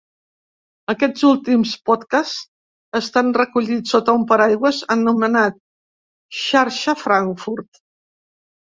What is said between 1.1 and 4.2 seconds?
últims podcasts estan recollits sota